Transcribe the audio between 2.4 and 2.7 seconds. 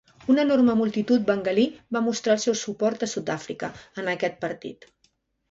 seu